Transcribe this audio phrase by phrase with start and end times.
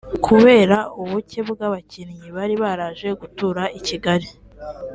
[0.25, 4.29] Kubera ubuke bw’ abakinnyi bari baraje gutura i Kigali